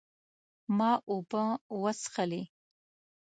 [0.77, 1.43] ما اوبه
[1.81, 2.41] وڅښلې